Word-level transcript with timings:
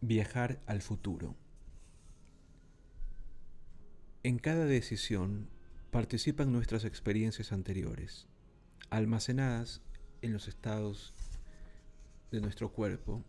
Viajar 0.00 0.60
al 0.66 0.82
futuro. 0.82 1.34
En 4.22 4.38
cada 4.38 4.64
decisión 4.64 5.48
participan 5.90 6.52
nuestras 6.52 6.84
experiencias 6.84 7.50
anteriores, 7.50 8.28
almacenadas 8.90 9.82
en 10.22 10.32
los 10.32 10.46
estados 10.46 11.12
de 12.30 12.40
nuestro 12.40 12.72
cuerpo 12.72 13.24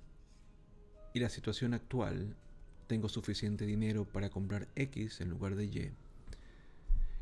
y 1.13 1.19
la 1.19 1.29
situación 1.29 1.73
actual, 1.73 2.35
tengo 2.89 3.07
suficiente 3.07 3.67
dinero 3.67 4.03
para 4.03 4.31
comprar 4.31 4.67
X 4.75 5.21
en 5.21 5.29
lugar 5.29 5.55
de 5.55 5.65
Y. 5.65 5.91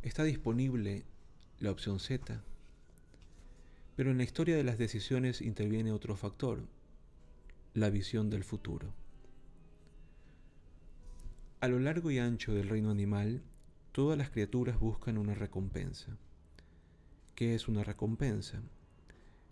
Está 0.02 0.24
disponible 0.24 1.04
la 1.60 1.72
opción 1.72 2.00
Z. 2.00 2.42
Pero 3.98 4.12
en 4.12 4.18
la 4.18 4.24
historia 4.24 4.56
de 4.56 4.64
las 4.64 4.78
decisiones 4.78 5.42
interviene 5.42 5.92
otro 5.92 6.16
factor, 6.16 6.62
la 7.74 7.90
visión 7.90 8.30
del 8.30 8.46
futuro. 8.46 8.94
A 11.60 11.68
lo 11.68 11.80
largo 11.80 12.12
y 12.12 12.20
ancho 12.20 12.54
del 12.54 12.70
reino 12.70 12.90
animal, 12.90 13.42
todas 13.92 14.18
las 14.18 14.30
criaturas 14.30 14.80
buscan 14.80 15.18
una 15.18 15.36
recompensa. 15.36 16.16
¿Qué 17.36 17.56
es 17.56 17.68
una 17.68 17.84
recompensa? 17.84 18.62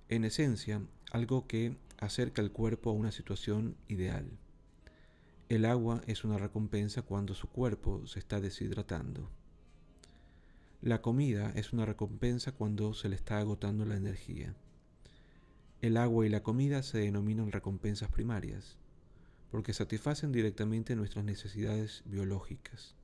En 0.07 0.23
esencia, 0.23 0.81
algo 1.11 1.45
que 1.45 1.75
acerca 1.97 2.41
el 2.41 2.53
cuerpo 2.53 2.89
a 2.89 2.93
una 2.93 3.11
situación 3.11 3.75
ideal. 3.89 4.29
El 5.47 5.65
agua 5.65 6.01
es 6.07 6.23
una 6.23 6.39
recompensa 6.39 7.03
cuando 7.03 7.35
su 7.35 7.47
cuerpo 7.47 8.07
se 8.07 8.17
está 8.17 8.41
deshidratando. 8.41 9.29
La 10.81 11.03
comida 11.03 11.51
es 11.53 11.71
una 11.71 11.85
recompensa 11.85 12.51
cuando 12.51 12.95
se 12.95 13.09
le 13.09 13.15
está 13.15 13.37
agotando 13.37 13.85
la 13.85 13.95
energía. 13.95 14.55
El 15.81 15.97
agua 15.97 16.25
y 16.25 16.29
la 16.29 16.41
comida 16.41 16.81
se 16.81 16.97
denominan 16.97 17.51
recompensas 17.51 18.09
primarias, 18.09 18.79
porque 19.51 19.73
satisfacen 19.73 20.31
directamente 20.31 20.95
nuestras 20.95 21.23
necesidades 21.23 22.01
biológicas. 22.05 22.95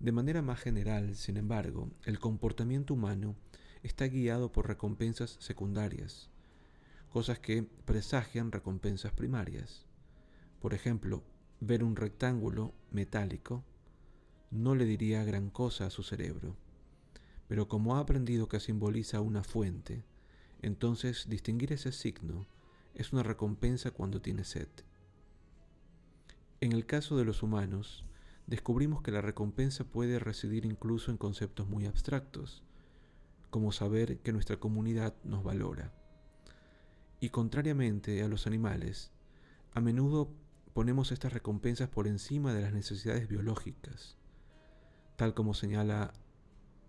De 0.00 0.10
manera 0.10 0.42
más 0.42 0.58
general, 0.58 1.14
sin 1.14 1.36
embargo, 1.36 1.92
el 2.06 2.18
comportamiento 2.18 2.94
humano 2.94 3.36
está 3.84 4.08
guiado 4.08 4.50
por 4.50 4.66
recompensas 4.66 5.36
secundarias, 5.38 6.28
cosas 7.08 7.38
que 7.38 7.62
presagian 7.62 8.50
recompensas 8.50 9.12
primarias. 9.12 9.86
Por 10.60 10.74
ejemplo, 10.74 11.22
ver 11.60 11.82
un 11.82 11.96
rectángulo 11.96 12.72
metálico 12.90 13.64
no 14.50 14.74
le 14.74 14.84
diría 14.84 15.24
gran 15.24 15.50
cosa 15.50 15.86
a 15.86 15.90
su 15.90 16.02
cerebro, 16.02 16.56
pero 17.48 17.68
como 17.68 17.96
ha 17.96 18.00
aprendido 18.00 18.48
que 18.48 18.60
simboliza 18.60 19.20
una 19.20 19.42
fuente, 19.42 20.04
entonces 20.62 21.28
distinguir 21.28 21.72
ese 21.72 21.92
signo 21.92 22.46
es 22.94 23.12
una 23.12 23.22
recompensa 23.22 23.90
cuando 23.90 24.20
tiene 24.20 24.44
sed. 24.44 24.68
En 26.60 26.72
el 26.72 26.84
caso 26.84 27.16
de 27.16 27.24
los 27.24 27.42
humanos, 27.42 28.04
descubrimos 28.46 29.02
que 29.02 29.12
la 29.12 29.22
recompensa 29.22 29.84
puede 29.84 30.18
residir 30.18 30.66
incluso 30.66 31.10
en 31.10 31.16
conceptos 31.16 31.68
muy 31.68 31.86
abstractos, 31.86 32.62
como 33.48 33.72
saber 33.72 34.18
que 34.18 34.32
nuestra 34.32 34.58
comunidad 34.58 35.14
nos 35.24 35.42
valora. 35.42 35.92
Y 37.20 37.30
contrariamente 37.30 38.22
a 38.22 38.28
los 38.28 38.46
animales, 38.46 39.10
a 39.72 39.80
menudo 39.80 40.30
ponemos 40.72 41.12
estas 41.12 41.32
recompensas 41.32 41.88
por 41.88 42.06
encima 42.06 42.54
de 42.54 42.62
las 42.62 42.72
necesidades 42.72 43.28
biológicas, 43.28 44.16
tal 45.16 45.34
como 45.34 45.54
señala 45.54 46.12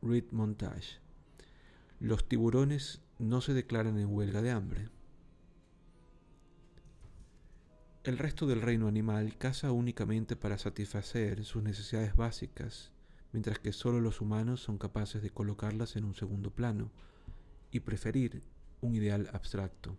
Reed 0.01 0.25
Montage. 0.31 0.99
Los 1.99 2.27
tiburones 2.27 3.01
no 3.19 3.41
se 3.41 3.53
declaran 3.53 3.99
en 3.99 4.13
huelga 4.13 4.41
de 4.41 4.51
hambre. 4.51 4.89
El 8.03 8.17
resto 8.17 8.47
del 8.47 8.61
reino 8.61 8.87
animal 8.87 9.37
caza 9.37 9.71
únicamente 9.71 10.35
para 10.35 10.57
satisfacer 10.57 11.45
sus 11.45 11.61
necesidades 11.61 12.15
básicas, 12.15 12.91
mientras 13.31 13.59
que 13.59 13.73
solo 13.73 13.99
los 13.99 14.21
humanos 14.21 14.61
son 14.61 14.79
capaces 14.79 15.21
de 15.21 15.29
colocarlas 15.29 15.95
en 15.95 16.05
un 16.05 16.15
segundo 16.15 16.49
plano 16.49 16.91
y 17.69 17.81
preferir 17.81 18.41
un 18.81 18.95
ideal 18.95 19.29
abstracto. 19.33 19.95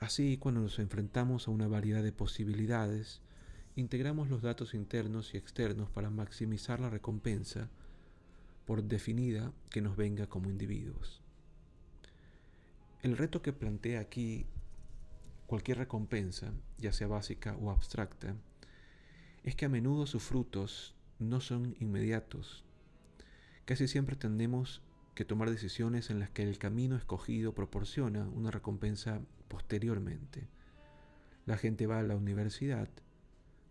Así, 0.00 0.38
cuando 0.38 0.62
nos 0.62 0.78
enfrentamos 0.78 1.46
a 1.46 1.50
una 1.50 1.68
variedad 1.68 2.02
de 2.02 2.10
posibilidades, 2.10 3.20
integramos 3.76 4.30
los 4.30 4.40
datos 4.40 4.72
internos 4.72 5.34
y 5.34 5.36
externos 5.36 5.90
para 5.90 6.08
maximizar 6.08 6.80
la 6.80 6.88
recompensa, 6.88 7.68
por 8.64 8.82
definida 8.82 9.52
que 9.68 9.82
nos 9.82 9.96
venga 9.98 10.26
como 10.26 10.48
individuos. 10.48 11.20
El 13.02 13.18
reto 13.18 13.42
que 13.42 13.52
plantea 13.52 14.00
aquí 14.00 14.46
cualquier 15.46 15.76
recompensa, 15.76 16.50
ya 16.78 16.94
sea 16.94 17.06
básica 17.06 17.54
o 17.56 17.70
abstracta, 17.70 18.34
es 19.44 19.54
que 19.54 19.66
a 19.66 19.68
menudo 19.68 20.06
sus 20.06 20.22
frutos 20.22 20.94
no 21.18 21.42
son 21.42 21.76
inmediatos. 21.78 22.64
Casi 23.66 23.86
siempre 23.86 24.16
tendemos 24.16 24.80
que 25.14 25.24
tomar 25.24 25.50
decisiones 25.50 26.10
en 26.10 26.18
las 26.18 26.30
que 26.30 26.42
el 26.42 26.58
camino 26.58 26.96
escogido 26.96 27.54
proporciona 27.54 28.28
una 28.28 28.50
recompensa 28.50 29.20
posteriormente. 29.48 30.48
La 31.46 31.56
gente 31.56 31.86
va 31.86 31.98
a 31.98 32.02
la 32.02 32.16
universidad 32.16 32.88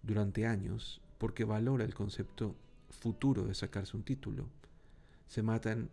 durante 0.03 0.45
años 0.45 1.01
porque 1.17 1.44
valora 1.44 1.85
el 1.85 1.94
concepto 1.94 2.55
futuro 2.89 3.45
de 3.45 3.55
sacarse 3.55 3.95
un 3.95 4.03
título. 4.03 4.47
Se 5.28 5.41
matan 5.44 5.89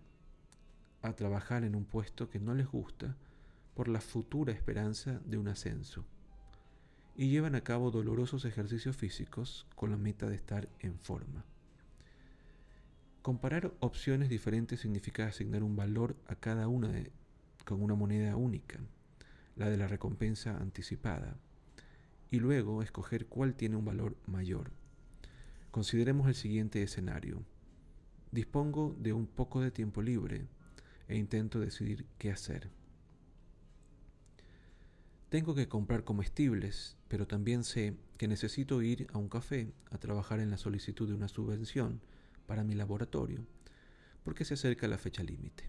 a 1.03 1.13
trabajar 1.15 1.65
en 1.65 1.75
un 1.75 1.85
puesto 1.85 2.29
que 2.29 2.41
no 2.41 2.55
les 2.55 2.67
gusta 2.67 3.17
por 3.75 3.89
la 3.89 4.01
futura 4.01 4.53
esperanza 4.53 5.21
de 5.25 5.39
un 5.39 5.49
ascenso. 5.49 6.05
Y 7.15 7.29
llevan 7.29 7.55
a 7.55 7.63
cabo 7.63 7.91
dolorosos 7.91 8.45
ejercicios 8.45 8.97
físicos 8.97 9.67
con 9.75 9.91
la 9.91 9.97
meta 9.97 10.29
de 10.29 10.37
estar 10.37 10.69
en 10.81 10.99
forma. 10.99 11.45
Comparar 13.27 13.75
opciones 13.81 14.29
diferentes 14.29 14.79
significa 14.79 15.27
asignar 15.27 15.65
un 15.65 15.75
valor 15.75 16.15
a 16.29 16.37
cada 16.37 16.69
una 16.69 16.93
con 17.65 17.83
una 17.83 17.97
moneda 17.97 18.37
única 18.37 18.79
la 19.57 19.69
de 19.69 19.77
la 19.77 19.89
recompensa 19.89 20.57
anticipada, 20.59 21.37
y 22.31 22.39
luego 22.39 22.85
escoger 22.85 23.27
cuál 23.27 23.57
tiene 23.57 23.75
un 23.75 23.85
valor 23.85 24.17
mayor. 24.27 24.71
Consideremos 25.73 26.29
el 26.29 26.37
siguiente 26.37 26.85
escenario. 26.85 27.43
Dispongo 28.31 28.95
de 28.97 29.13
un 29.13 29.27
poco 29.27 29.61
de 29.61 29.73
tiempo 29.73 30.03
libre 30.03 30.47
e 31.09 31.17
intento 31.17 31.59
decidir 31.59 32.07
qué 32.19 32.31
hacer. 32.31 32.71
Tengo 35.31 35.57
que 35.57 35.67
comprar 35.67 36.05
comestibles, 36.05 36.97
pero 37.09 37.27
también 37.27 37.65
sé 37.65 37.97
que 38.19 38.29
necesito 38.29 38.83
ir 38.83 39.09
a 39.13 39.19
un 39.19 39.29
café 39.29 39.73
a 39.91 39.99
trabajar 39.99 40.39
en 40.39 40.53
la 40.53 40.59
solicitud 40.59 41.09
de 41.09 41.15
una 41.15 41.27
subvención 41.27 42.01
para 42.47 42.65
mi 42.65 42.75
laboratorio, 42.75 43.47
porque 44.25 44.45
se 44.45 44.55
acerca 44.55 44.89
la 44.89 44.99
fecha 44.99 45.23
límite. 45.23 45.65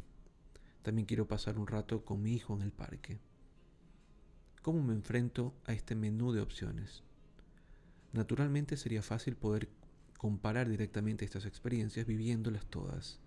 También 0.82 1.06
quiero 1.06 1.28
pasar 1.28 1.58
un 1.58 1.68
rato 1.68 2.06
con 2.06 2.22
mi 2.22 2.34
hijo 2.34 2.56
en 2.56 2.62
el 2.62 2.72
parque. 2.72 3.20
¿Cómo 4.62 4.82
me 4.84 4.94
enfrento 4.94 5.54
a 5.66 5.74
este 5.74 5.96
menú 5.96 6.32
de 6.32 6.42
opciones? 6.42 7.04
Naturalmente 8.14 8.78
sería 8.78 9.02
fácil 9.02 9.36
poder 9.36 9.70
comparar 10.18 10.70
directamente 10.70 11.26
estas 11.26 11.46
experiencias 11.46 12.06
viviéndolas 12.06 12.66
todas 12.66 13.20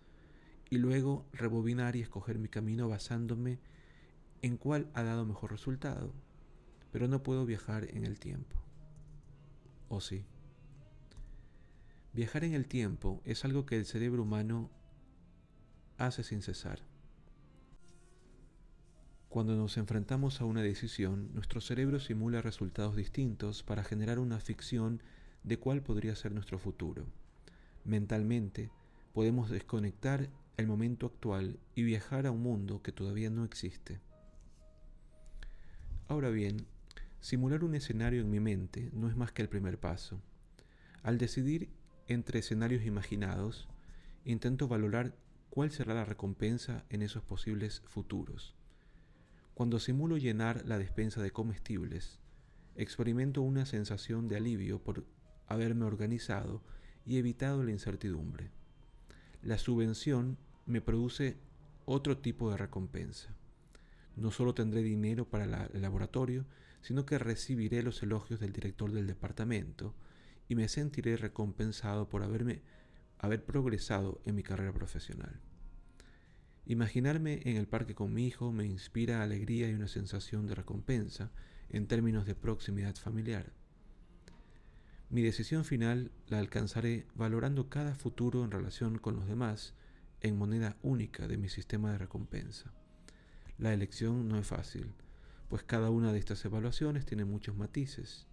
y 0.68 0.78
luego 0.78 1.26
rebobinar 1.32 1.96
y 1.96 2.00
escoger 2.00 2.38
mi 2.38 2.48
camino 2.48 2.88
basándome 2.88 3.58
en 4.42 4.56
cuál 4.56 4.90
ha 4.94 5.02
dado 5.02 5.24
mejor 5.26 5.50
resultado, 5.50 6.12
pero 6.92 7.08
no 7.08 7.22
puedo 7.22 7.44
viajar 7.46 7.88
en 7.90 8.04
el 8.04 8.18
tiempo. 8.18 8.56
¿O 9.88 10.00
sí? 10.00 10.24
Viajar 12.12 12.42
en 12.42 12.54
el 12.54 12.66
tiempo 12.66 13.22
es 13.24 13.44
algo 13.44 13.66
que 13.66 13.76
el 13.76 13.86
cerebro 13.86 14.22
humano 14.22 14.68
hace 15.96 16.24
sin 16.24 16.42
cesar. 16.42 16.80
Cuando 19.28 19.54
nos 19.54 19.76
enfrentamos 19.76 20.40
a 20.40 20.44
una 20.44 20.60
decisión, 20.60 21.32
nuestro 21.34 21.60
cerebro 21.60 22.00
simula 22.00 22.42
resultados 22.42 22.96
distintos 22.96 23.62
para 23.62 23.84
generar 23.84 24.18
una 24.18 24.40
ficción 24.40 25.00
de 25.44 25.56
cuál 25.58 25.82
podría 25.82 26.16
ser 26.16 26.32
nuestro 26.32 26.58
futuro. 26.58 27.06
Mentalmente, 27.84 28.72
podemos 29.12 29.48
desconectar 29.48 30.28
el 30.56 30.66
momento 30.66 31.06
actual 31.06 31.60
y 31.76 31.84
viajar 31.84 32.26
a 32.26 32.32
un 32.32 32.42
mundo 32.42 32.82
que 32.82 32.90
todavía 32.90 33.30
no 33.30 33.44
existe. 33.44 34.00
Ahora 36.08 36.30
bien, 36.30 36.66
simular 37.20 37.62
un 37.62 37.76
escenario 37.76 38.20
en 38.22 38.30
mi 38.30 38.40
mente 38.40 38.90
no 38.92 39.08
es 39.08 39.16
más 39.16 39.30
que 39.30 39.42
el 39.42 39.48
primer 39.48 39.78
paso. 39.78 40.20
Al 41.04 41.18
decidir 41.18 41.70
entre 42.10 42.40
escenarios 42.40 42.84
imaginados, 42.84 43.68
intento 44.24 44.66
valorar 44.66 45.14
cuál 45.48 45.70
será 45.70 45.94
la 45.94 46.04
recompensa 46.04 46.84
en 46.88 47.02
esos 47.02 47.22
posibles 47.22 47.82
futuros. 47.86 48.56
Cuando 49.54 49.78
simulo 49.78 50.16
llenar 50.16 50.66
la 50.66 50.76
despensa 50.76 51.22
de 51.22 51.30
comestibles, 51.30 52.18
experimento 52.74 53.42
una 53.42 53.64
sensación 53.64 54.26
de 54.26 54.36
alivio 54.36 54.82
por 54.82 55.06
haberme 55.46 55.84
organizado 55.84 56.62
y 57.06 57.18
evitado 57.18 57.62
la 57.62 57.70
incertidumbre. 57.70 58.50
La 59.42 59.56
subvención 59.58 60.36
me 60.66 60.80
produce 60.80 61.36
otro 61.84 62.18
tipo 62.18 62.50
de 62.50 62.56
recompensa. 62.56 63.36
No 64.16 64.32
solo 64.32 64.52
tendré 64.52 64.82
dinero 64.82 65.28
para 65.28 65.44
el 65.44 65.80
laboratorio, 65.80 66.44
sino 66.80 67.06
que 67.06 67.18
recibiré 67.18 67.84
los 67.84 68.02
elogios 68.02 68.40
del 68.40 68.52
director 68.52 68.90
del 68.90 69.06
departamento 69.06 69.94
y 70.50 70.56
me 70.56 70.66
sentiré 70.66 71.16
recompensado 71.16 72.08
por 72.08 72.24
haberme 72.24 72.60
haber 73.18 73.44
progresado 73.44 74.20
en 74.24 74.34
mi 74.34 74.42
carrera 74.42 74.72
profesional. 74.72 75.40
Imaginarme 76.66 77.40
en 77.44 77.56
el 77.56 77.68
parque 77.68 77.94
con 77.94 78.12
mi 78.12 78.26
hijo 78.26 78.50
me 78.50 78.66
inspira 78.66 79.22
alegría 79.22 79.70
y 79.70 79.74
una 79.74 79.86
sensación 79.86 80.48
de 80.48 80.56
recompensa 80.56 81.30
en 81.68 81.86
términos 81.86 82.26
de 82.26 82.34
proximidad 82.34 82.96
familiar. 82.96 83.52
Mi 85.08 85.22
decisión 85.22 85.64
final 85.64 86.10
la 86.26 86.40
alcanzaré 86.40 87.06
valorando 87.14 87.68
cada 87.68 87.94
futuro 87.94 88.44
en 88.44 88.50
relación 88.50 88.98
con 88.98 89.14
los 89.14 89.28
demás 89.28 89.74
en 90.20 90.36
moneda 90.36 90.76
única 90.82 91.28
de 91.28 91.38
mi 91.38 91.48
sistema 91.48 91.92
de 91.92 91.98
recompensa. 91.98 92.72
La 93.56 93.72
elección 93.72 94.26
no 94.26 94.36
es 94.36 94.48
fácil, 94.48 94.94
pues 95.48 95.62
cada 95.62 95.90
una 95.90 96.12
de 96.12 96.18
estas 96.18 96.44
evaluaciones 96.44 97.06
tiene 97.06 97.24
muchos 97.24 97.56
matices. 97.56 98.26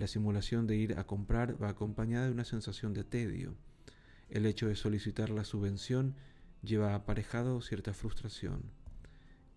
La 0.00 0.06
simulación 0.06 0.66
de 0.66 0.76
ir 0.76 0.98
a 0.98 1.06
comprar 1.06 1.62
va 1.62 1.68
acompañada 1.68 2.24
de 2.24 2.32
una 2.32 2.46
sensación 2.46 2.94
de 2.94 3.04
tedio. 3.04 3.54
El 4.30 4.46
hecho 4.46 4.66
de 4.66 4.74
solicitar 4.74 5.28
la 5.28 5.44
subvención 5.44 6.14
lleva 6.62 6.94
aparejado 6.94 7.60
cierta 7.60 7.92
frustración. 7.92 8.62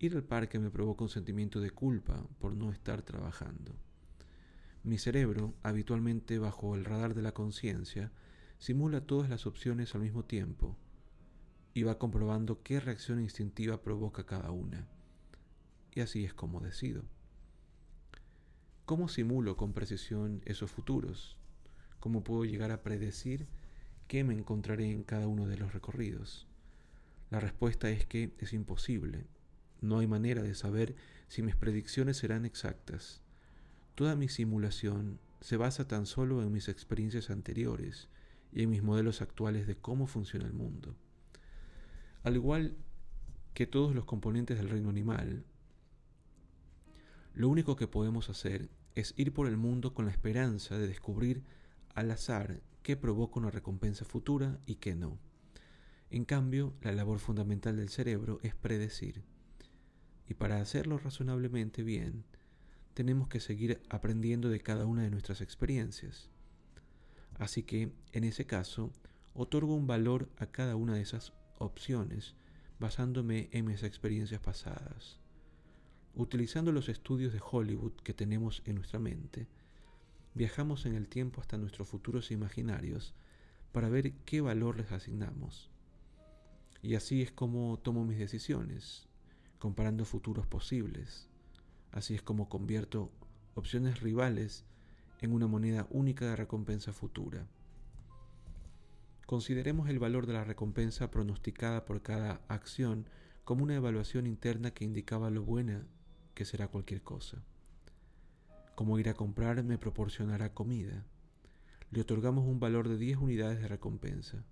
Ir 0.00 0.14
al 0.14 0.22
parque 0.22 0.58
me 0.58 0.68
provoca 0.68 1.02
un 1.02 1.08
sentimiento 1.08 1.62
de 1.62 1.70
culpa 1.70 2.26
por 2.40 2.54
no 2.54 2.72
estar 2.72 3.00
trabajando. 3.00 3.72
Mi 4.82 4.98
cerebro, 4.98 5.54
habitualmente 5.62 6.38
bajo 6.38 6.74
el 6.74 6.84
radar 6.84 7.14
de 7.14 7.22
la 7.22 7.32
conciencia, 7.32 8.12
simula 8.58 9.00
todas 9.00 9.30
las 9.30 9.46
opciones 9.46 9.94
al 9.94 10.02
mismo 10.02 10.26
tiempo 10.26 10.76
y 11.72 11.84
va 11.84 11.96
comprobando 11.98 12.62
qué 12.62 12.80
reacción 12.80 13.18
instintiva 13.18 13.80
provoca 13.80 14.26
cada 14.26 14.50
una 14.50 14.86
y 15.94 16.02
así 16.02 16.22
es 16.26 16.34
como 16.34 16.60
decido. 16.60 17.02
¿Cómo 18.86 19.08
simulo 19.08 19.56
con 19.56 19.72
precisión 19.72 20.42
esos 20.44 20.70
futuros? 20.70 21.38
¿Cómo 22.00 22.22
puedo 22.22 22.44
llegar 22.44 22.70
a 22.70 22.82
predecir 22.82 23.46
qué 24.08 24.24
me 24.24 24.34
encontraré 24.34 24.90
en 24.90 25.04
cada 25.04 25.26
uno 25.26 25.46
de 25.46 25.56
los 25.56 25.72
recorridos? 25.72 26.46
La 27.30 27.40
respuesta 27.40 27.88
es 27.88 28.04
que 28.04 28.34
es 28.40 28.52
imposible. 28.52 29.26
No 29.80 30.00
hay 30.00 30.06
manera 30.06 30.42
de 30.42 30.54
saber 30.54 30.96
si 31.28 31.40
mis 31.40 31.56
predicciones 31.56 32.18
serán 32.18 32.44
exactas. 32.44 33.22
Toda 33.94 34.16
mi 34.16 34.28
simulación 34.28 35.18
se 35.40 35.56
basa 35.56 35.88
tan 35.88 36.04
solo 36.04 36.42
en 36.42 36.52
mis 36.52 36.68
experiencias 36.68 37.30
anteriores 37.30 38.10
y 38.52 38.64
en 38.64 38.70
mis 38.70 38.82
modelos 38.82 39.22
actuales 39.22 39.66
de 39.66 39.76
cómo 39.76 40.06
funciona 40.06 40.44
el 40.44 40.52
mundo. 40.52 40.94
Al 42.22 42.34
igual 42.34 42.76
que 43.54 43.66
todos 43.66 43.94
los 43.94 44.04
componentes 44.04 44.58
del 44.58 44.68
reino 44.68 44.90
animal, 44.90 45.46
lo 47.34 47.48
único 47.48 47.74
que 47.74 47.88
podemos 47.88 48.30
hacer 48.30 48.70
es 48.94 49.12
ir 49.16 49.32
por 49.32 49.48
el 49.48 49.56
mundo 49.56 49.92
con 49.92 50.06
la 50.06 50.12
esperanza 50.12 50.78
de 50.78 50.86
descubrir 50.86 51.42
al 51.94 52.10
azar 52.12 52.60
qué 52.82 52.96
provoca 52.96 53.40
una 53.40 53.50
recompensa 53.50 54.04
futura 54.04 54.60
y 54.66 54.76
qué 54.76 54.94
no. 54.94 55.18
En 56.10 56.24
cambio, 56.24 56.74
la 56.80 56.92
labor 56.92 57.18
fundamental 57.18 57.76
del 57.76 57.88
cerebro 57.88 58.38
es 58.44 58.54
predecir. 58.54 59.24
Y 60.28 60.34
para 60.34 60.60
hacerlo 60.60 60.96
razonablemente 60.98 61.82
bien, 61.82 62.24
tenemos 62.94 63.26
que 63.26 63.40
seguir 63.40 63.82
aprendiendo 63.88 64.48
de 64.48 64.60
cada 64.60 64.86
una 64.86 65.02
de 65.02 65.10
nuestras 65.10 65.40
experiencias. 65.40 66.30
Así 67.40 67.64
que, 67.64 67.92
en 68.12 68.22
ese 68.22 68.46
caso, 68.46 68.92
otorgo 69.34 69.74
un 69.74 69.88
valor 69.88 70.28
a 70.36 70.46
cada 70.46 70.76
una 70.76 70.94
de 70.94 71.00
esas 71.00 71.32
opciones 71.58 72.36
basándome 72.78 73.48
en 73.50 73.64
mis 73.64 73.82
experiencias 73.82 74.40
pasadas. 74.40 75.23
Utilizando 76.16 76.70
los 76.70 76.88
estudios 76.88 77.32
de 77.32 77.40
Hollywood 77.42 77.94
que 78.04 78.14
tenemos 78.14 78.62
en 78.66 78.76
nuestra 78.76 79.00
mente, 79.00 79.48
viajamos 80.34 80.86
en 80.86 80.94
el 80.94 81.08
tiempo 81.08 81.40
hasta 81.40 81.58
nuestros 81.58 81.88
futuros 81.88 82.30
imaginarios 82.30 83.14
para 83.72 83.88
ver 83.88 84.12
qué 84.24 84.40
valor 84.40 84.76
les 84.76 84.92
asignamos. 84.92 85.70
Y 86.82 86.94
así 86.94 87.20
es 87.20 87.32
como 87.32 87.80
tomo 87.80 88.04
mis 88.04 88.18
decisiones, 88.18 89.08
comparando 89.58 90.04
futuros 90.04 90.46
posibles. 90.46 91.28
Así 91.90 92.14
es 92.14 92.22
como 92.22 92.48
convierto 92.48 93.10
opciones 93.56 94.00
rivales 94.00 94.64
en 95.20 95.32
una 95.32 95.48
moneda 95.48 95.88
única 95.90 96.26
de 96.26 96.36
recompensa 96.36 96.92
futura. 96.92 97.48
Consideremos 99.26 99.88
el 99.88 99.98
valor 99.98 100.26
de 100.26 100.34
la 100.34 100.44
recompensa 100.44 101.10
pronosticada 101.10 101.84
por 101.84 102.02
cada 102.02 102.40
acción 102.46 103.08
como 103.42 103.64
una 103.64 103.74
evaluación 103.74 104.28
interna 104.28 104.70
que 104.70 104.84
indicaba 104.84 105.30
lo 105.30 105.42
buena 105.42 105.84
que 106.34 106.44
será 106.44 106.68
cualquier 106.68 107.02
cosa. 107.02 107.42
Como 108.74 108.98
ir 108.98 109.08
a 109.08 109.14
comprar 109.14 109.62
me 109.62 109.78
proporcionará 109.78 110.52
comida. 110.52 111.04
Le 111.90 112.00
otorgamos 112.00 112.44
un 112.44 112.58
valor 112.58 112.88
de 112.88 112.98
10 112.98 113.18
unidades 113.18 113.60
de 113.60 113.68
recompensa. 113.68 114.44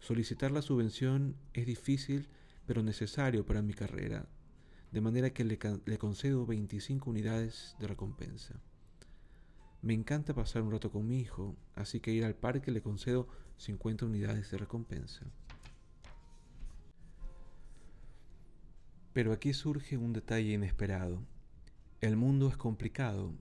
Solicitar 0.00 0.50
la 0.50 0.62
subvención 0.62 1.36
es 1.52 1.64
difícil 1.66 2.28
pero 2.66 2.82
necesario 2.82 3.44
para 3.44 3.62
mi 3.62 3.74
carrera, 3.74 4.26
de 4.90 5.00
manera 5.00 5.30
que 5.30 5.44
le, 5.44 5.58
le, 5.84 5.98
concedo 5.98 6.46
25 6.46 7.10
unidades 7.10 7.76
de 7.78 7.86
recompensa. 7.86 8.54
Me 9.80 9.94
encanta 9.94 10.34
pasar 10.34 10.62
un 10.62 10.70
rato 10.70 10.90
con 10.90 11.06
mi 11.06 11.18
hijo, 11.20 11.56
así 11.74 12.00
que 12.00 12.12
ir 12.12 12.24
al 12.24 12.36
parque 12.36 12.70
le 12.70 12.82
concedo 12.82 13.28
50 13.58 14.06
unidades 14.06 14.50
de 14.50 14.58
recompensa. 14.58 15.26
Pero 19.12 19.32
aquí 19.32 19.52
surge 19.52 19.98
un 19.98 20.14
detalle 20.14 20.52
inesperado. 20.52 21.22
El 22.00 22.16
mundo 22.16 22.48
es 22.48 22.56
complicado, 22.56 23.32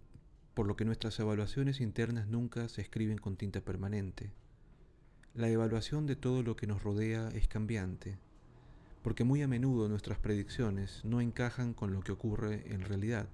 por 0.53 0.68
lo 0.68 0.75
que 0.75 0.83
nuestras 0.83 1.18
evaluaciones 1.19 1.79
internas 1.79 2.27
nunca 2.27 2.68
se 2.68 2.81
escriben 2.81 3.18
con 3.18 3.38
tinta 3.38 3.62
permanente. 3.62 4.31
La 5.33 5.47
evaluación 5.47 6.07
de 6.07 6.18
todo 6.18 6.44
lo 6.44 6.57
que 6.57 6.68
nos 6.68 6.83
rodea 6.83 7.29
es 7.29 7.47
cambiante, 7.47 8.18
porque 9.01 9.23
muy 9.23 9.41
a 9.44 9.47
menudo 9.47 9.88
nuestras 9.88 10.19
predicciones 10.19 11.06
no 11.06 11.21
encajan 11.21 11.73
con 11.73 11.94
lo 11.94 12.01
que 12.01 12.12
ocurre 12.12 12.73
en 12.73 12.81
realidad. 12.81 13.29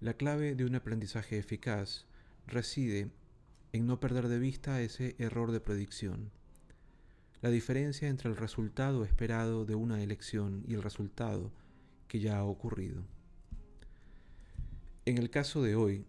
La 0.00 0.14
clave 0.14 0.54
de 0.54 0.64
un 0.64 0.76
aprendizaje 0.76 1.36
eficaz 1.36 2.06
reside 2.46 3.10
en 3.72 3.86
no 3.86 3.98
perder 3.98 4.28
de 4.28 4.38
vista 4.38 4.80
ese 4.80 5.16
error 5.18 5.50
de 5.50 5.60
predicción 5.60 6.30
la 7.42 7.50
diferencia 7.50 8.08
entre 8.08 8.28
el 8.28 8.36
resultado 8.36 9.04
esperado 9.04 9.64
de 9.64 9.74
una 9.74 10.02
elección 10.02 10.62
y 10.68 10.74
el 10.74 10.82
resultado 10.82 11.52
que 12.06 12.20
ya 12.20 12.38
ha 12.38 12.44
ocurrido. 12.44 13.02
En 15.06 15.16
el 15.16 15.30
caso 15.30 15.62
de 15.62 15.74
hoy, 15.74 16.04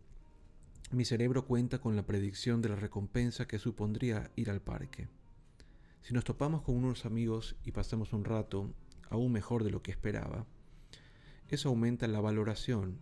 mi 0.91 1.05
cerebro 1.05 1.45
cuenta 1.45 1.79
con 1.79 1.95
la 1.95 2.05
predicción 2.05 2.61
de 2.61 2.69
la 2.69 2.75
recompensa 2.75 3.47
que 3.47 3.59
supondría 3.59 4.29
ir 4.35 4.50
al 4.50 4.61
parque. 4.61 5.07
Si 6.01 6.13
nos 6.13 6.25
topamos 6.25 6.63
con 6.63 6.75
unos 6.75 7.05
amigos 7.05 7.55
y 7.63 7.71
pasamos 7.71 8.11
un 8.11 8.25
rato 8.25 8.73
aún 9.09 9.31
mejor 9.31 9.63
de 9.63 9.71
lo 9.71 9.81
que 9.81 9.91
esperaba, 9.91 10.45
eso 11.47 11.69
aumenta 11.69 12.07
la 12.07 12.19
valoración 12.19 13.00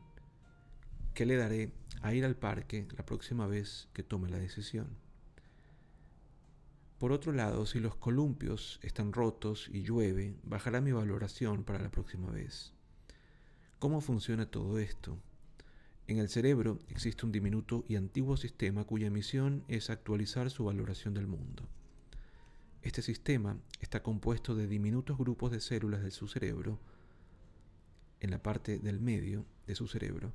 que 1.16 1.26
le 1.26 1.36
daré 1.36 1.72
a 2.02 2.14
ir 2.14 2.26
al 2.26 2.36
parque 2.36 2.88
la 2.96 3.06
próxima 3.06 3.48
vez 3.48 3.88
que 3.94 4.04
tome 4.04 4.30
la 4.30 4.38
decisión. 4.38 5.09
Por 7.00 7.14
otro 7.14 7.32
lado, 7.32 7.66
si 7.66 7.80
los 7.80 7.96
columpios 7.96 8.78
están 8.84 9.14
rotos 9.14 9.70
y 9.72 9.84
llueve, 9.84 10.36
bajará 10.44 10.82
mi 10.82 10.92
valoración 10.92 11.64
para 11.64 11.82
la 11.82 11.90
próxima 11.90 12.30
vez. 12.30 12.74
¿Cómo 13.80 14.02
funciona 14.02 14.52
todo 14.52 14.80
esto? 14.80 15.18
En 16.08 16.18
el 16.18 16.28
cerebro 16.28 16.78
existe 16.90 17.26
un 17.26 17.32
diminuto 17.32 17.86
y 17.88 17.96
antiguo 17.96 18.36
sistema 18.36 18.84
cuya 18.84 19.10
misión 19.10 19.64
es 19.70 19.90
actualizar 19.90 20.50
su 20.50 20.66
valoración 20.66 21.14
del 21.14 21.26
mundo. 21.26 21.64
Este 22.82 23.02
sistema 23.02 23.56
está 23.80 24.04
compuesto 24.04 24.54
de 24.54 24.68
diminutos 24.68 25.18
grupos 25.18 25.52
de 25.52 25.62
células 25.62 26.04
de 26.04 26.12
su 26.12 26.28
cerebro, 26.28 26.80
en 28.20 28.32
la 28.32 28.44
parte 28.44 28.78
del 28.78 29.00
medio 29.00 29.46
de 29.68 29.76
su 29.76 29.88
cerebro, 29.88 30.34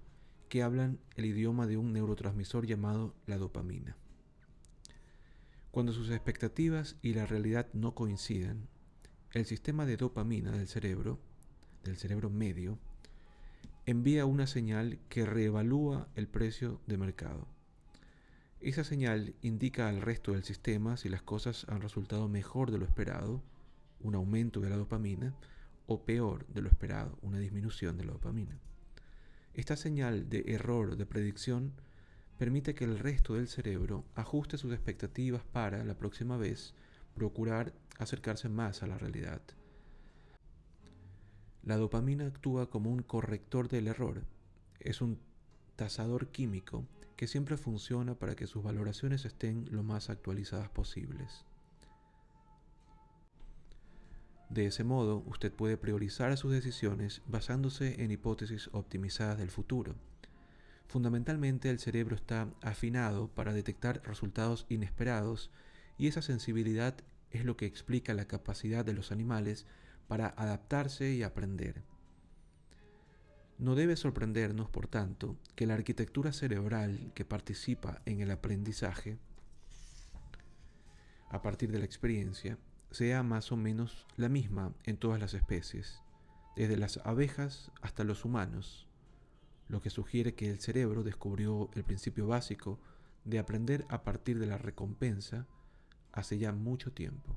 que 0.49 0.63
hablan 0.63 0.99
el 1.17 1.27
idioma 1.27 1.67
de 1.67 1.77
un 1.77 1.93
neurotransmisor 1.93 2.65
llamado 2.65 3.15
la 3.27 3.37
dopamina. 3.37 3.99
Cuando 5.75 5.93
sus 5.93 6.11
expectativas 6.11 6.95
y 7.03 7.15
la 7.15 7.27
realidad 7.27 7.67
no 7.73 7.97
coinciden, 7.97 8.69
el 9.33 9.45
sistema 9.45 9.87
de 9.87 9.97
dopamina 9.97 10.53
del 10.53 10.69
cerebro, 10.69 11.19
del 11.83 11.97
cerebro 11.97 12.31
medio, 12.31 12.79
envía 13.85 14.25
una 14.25 14.47
señal 14.47 15.01
que 15.09 15.27
reevalúa 15.27 16.07
el 16.15 16.29
precio 16.29 16.81
de 16.87 16.97
mercado. 16.97 17.49
Esa 18.61 18.85
señal 18.85 19.35
indica 19.43 19.89
al 19.89 20.01
resto 20.01 20.31
del 20.31 20.45
sistema 20.45 20.97
si 20.97 21.09
las 21.09 21.23
cosas 21.23 21.67
han 21.69 21.81
resultado 21.81 22.29
mejor 22.29 22.71
de 22.71 22.79
lo 22.79 22.85
esperado, 22.85 23.43
un 23.99 24.15
aumento 24.15 24.61
de 24.61 24.71
la 24.71 24.77
dopamina, 24.77 25.35
o 25.89 26.05
peor 26.05 26.47
de 26.47 26.63
lo 26.63 26.69
esperado, 26.69 27.19
una 27.21 27.41
disminución 27.41 27.97
de 27.97 28.05
la 28.05 28.13
dopamina. 28.13 28.61
Esta 29.55 29.75
señal 29.75 30.29
de 30.29 30.45
error 30.47 30.97
de 30.97 31.05
predicción 31.05 31.73
permite 32.39 32.75
que 32.75 32.85
el 32.85 32.99
resto 32.99 33.35
del 33.35 33.49
cerebro 33.49 34.05
ajuste 34.15 34.59
sus 34.59 34.73
expectativas 34.73 35.43
para, 35.45 35.85
la 35.85 35.95
próxima 35.95 36.37
vez, 36.37 36.75
procurar 37.15 37.73
acercarse 37.99 38.49
más 38.49 38.83
a 38.83 38.87
la 38.87 38.99
realidad. 38.99 39.41
La 41.63 41.77
dopamina 41.77 42.27
actúa 42.27 42.69
como 42.69 42.91
un 42.91 43.03
corrector 43.03 43.69
del 43.69 43.89
error. 43.89 44.25
Es 44.81 45.01
un 45.01 45.19
tasador 45.77 46.29
químico 46.29 46.85
que 47.17 47.27
siempre 47.27 47.57
funciona 47.57 48.15
para 48.15 48.35
que 48.35 48.47
sus 48.47 48.63
valoraciones 48.63 49.25
estén 49.25 49.67
lo 49.71 49.83
más 49.83 50.11
actualizadas 50.11 50.69
posibles. 50.69 51.45
De 54.51 54.67
ese 54.67 54.85
modo, 54.85 55.23
usted 55.27 55.53
puede 55.53 55.77
priorizar 55.77 56.37
sus 56.37 56.53
decisiones 56.53 57.23
basándose 57.27 58.03
en 58.03 58.11
hipótesis 58.11 58.69
optimizadas 58.73 59.39
del 59.39 59.51
futuro. 59.51 59.95
Fundamentalmente 60.95 61.71
el 61.71 61.81
cerebro 61.81 62.15
está 62.15 62.55
afinado 62.63 63.27
para 63.27 63.53
detectar 63.53 64.01
resultados 64.05 64.65
inesperados 64.69 65.51
y 65.99 66.07
esa 66.07 66.23
sensibilidad 66.23 66.95
es 67.33 67.45
lo 67.45 67.57
que 67.57 67.67
explica 67.67 68.15
la 68.15 68.29
capacidad 68.29 68.85
de 68.85 68.93
los 68.93 69.11
animales 69.11 69.67
para 70.07 70.29
adaptarse 70.29 71.13
y 71.13 71.25
aprender. 71.25 71.83
No 73.59 73.75
debe 73.75 73.97
sorprendernos, 73.97 74.71
por 74.71 74.87
tanto, 74.87 75.37
que 75.57 75.67
la 75.67 75.75
arquitectura 75.75 76.33
cerebral 76.33 77.11
que 77.17 77.25
participa 77.25 78.01
en 78.07 78.21
el 78.21 78.31
aprendizaje 78.31 79.19
a 81.29 81.43
partir 81.43 81.73
de 81.73 81.81
la 81.81 81.87
experiencia 81.87 82.57
sea 82.93 83.25
más 83.25 83.51
o 83.51 83.57
menos 83.57 84.07
la 84.17 84.29
misma 84.29 84.73
en 84.85 84.97
todas 84.97 85.19
las 85.19 85.35
especies, 85.35 86.01
desde 86.55 86.77
las 86.77 86.99
abejas 86.99 87.73
hasta 87.83 88.05
los 88.05 88.25
humanos, 88.25 88.84
lo 89.69 89.81
que 89.81 89.91
sugiere 89.91 90.35
que 90.35 90.51
el 90.51 90.61
cerebro 90.61 91.03
descubrió 91.03 91.71
el 91.75 91.85
principio 91.85 92.27
básico 92.27 92.79
de 93.25 93.39
aprender 93.39 93.87
a 93.89 94.03
partir 94.03 94.39
de 94.39 94.47
la 94.47 94.59
recompensa 94.59 95.47
hace 96.13 96.39
ya 96.39 96.53
mucho 96.53 96.93
tiempo. 96.93 97.35